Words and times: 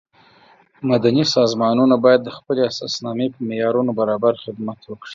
مدني 0.89 1.23
سازمانونه 1.35 1.95
باید 2.05 2.21
د 2.23 2.29
خپلې 2.37 2.61
اساسنامې 2.71 3.27
په 3.33 3.39
معیارونو 3.49 3.91
برابر 3.99 4.33
خدمت 4.43 4.79
وکړي. 4.85 5.09